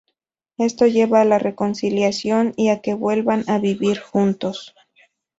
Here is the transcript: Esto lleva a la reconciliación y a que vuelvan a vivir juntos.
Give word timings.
Esto 0.57 0.87
lleva 0.87 1.21
a 1.21 1.25
la 1.25 1.37
reconciliación 1.37 2.53
y 2.57 2.69
a 2.69 2.81
que 2.81 2.95
vuelvan 2.95 3.47
a 3.47 3.59
vivir 3.59 3.99
juntos. 3.99 4.73